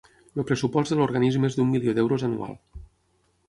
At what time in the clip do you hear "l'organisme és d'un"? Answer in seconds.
1.01-1.71